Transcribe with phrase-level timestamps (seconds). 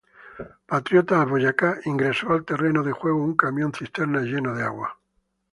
[0.65, 4.97] Patriotas Boyacá, ingresó al terreno de juego un camión cisterna lleno de agua.